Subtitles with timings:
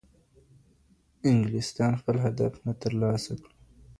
[1.27, 3.49] انگلیسان خپل هدف نه ترلاسه کړ